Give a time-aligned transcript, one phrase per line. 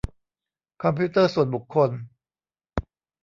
[0.83, 1.89] คอมพิวเตอร์ส่วนบุคคล